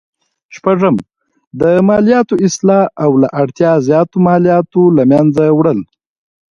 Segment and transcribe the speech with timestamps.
[0.55, 0.95] شپږم:
[1.59, 5.79] د مالیاتو اصلاح او له اړتیا زیاتو مالیاتو له مینځه وړل.